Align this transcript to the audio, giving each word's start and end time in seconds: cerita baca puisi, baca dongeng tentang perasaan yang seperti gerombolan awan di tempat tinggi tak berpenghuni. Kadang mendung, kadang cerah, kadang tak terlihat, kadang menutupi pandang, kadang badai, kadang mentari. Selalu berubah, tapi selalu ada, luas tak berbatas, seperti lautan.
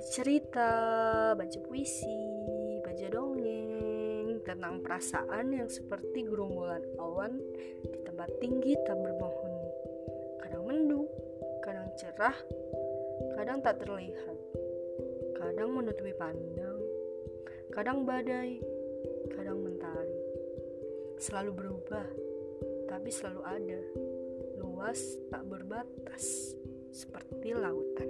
cerita 0.00 0.68
baca 1.36 1.58
puisi, 1.68 2.20
baca 2.80 3.06
dongeng 3.12 4.40
tentang 4.48 4.80
perasaan 4.80 5.52
yang 5.52 5.68
seperti 5.68 6.24
gerombolan 6.24 6.80
awan 6.96 7.36
di 7.84 7.98
tempat 8.08 8.32
tinggi 8.40 8.72
tak 8.88 8.96
berpenghuni. 8.96 9.70
Kadang 10.40 10.64
mendung, 10.64 11.08
kadang 11.60 11.88
cerah, 12.00 12.36
kadang 13.36 13.60
tak 13.60 13.84
terlihat, 13.84 14.36
kadang 15.36 15.76
menutupi 15.76 16.16
pandang, 16.16 16.80
kadang 17.68 18.08
badai, 18.08 18.56
kadang 19.36 19.60
mentari. 19.60 20.20
Selalu 21.20 21.52
berubah, 21.52 22.08
tapi 22.88 23.12
selalu 23.12 23.42
ada, 23.44 23.80
luas 24.56 25.20
tak 25.28 25.44
berbatas, 25.44 26.56
seperti 26.88 27.52
lautan. 27.52 28.09